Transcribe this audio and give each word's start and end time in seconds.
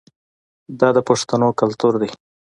دا 0.79 0.89
د 0.95 0.97
پښتنو 1.09 1.49
کلتور 1.59 1.93
دی. 2.01 2.09